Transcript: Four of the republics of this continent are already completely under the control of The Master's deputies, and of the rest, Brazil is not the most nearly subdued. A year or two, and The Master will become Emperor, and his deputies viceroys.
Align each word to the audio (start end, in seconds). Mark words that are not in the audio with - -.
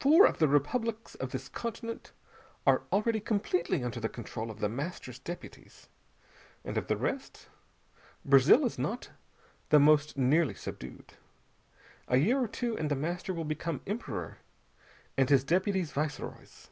Four 0.00 0.24
of 0.24 0.38
the 0.38 0.48
republics 0.48 1.16
of 1.16 1.30
this 1.32 1.50
continent 1.50 2.12
are 2.66 2.84
already 2.90 3.20
completely 3.20 3.84
under 3.84 4.00
the 4.00 4.08
control 4.08 4.50
of 4.50 4.58
The 4.60 4.70
Master's 4.70 5.18
deputies, 5.18 5.90
and 6.64 6.78
of 6.78 6.86
the 6.86 6.96
rest, 6.96 7.50
Brazil 8.24 8.64
is 8.64 8.78
not 8.78 9.10
the 9.68 9.78
most 9.78 10.16
nearly 10.16 10.54
subdued. 10.54 11.12
A 12.08 12.16
year 12.16 12.38
or 12.40 12.48
two, 12.48 12.74
and 12.78 12.90
The 12.90 12.96
Master 12.96 13.34
will 13.34 13.44
become 13.44 13.82
Emperor, 13.86 14.38
and 15.18 15.28
his 15.28 15.44
deputies 15.44 15.92
viceroys. 15.92 16.70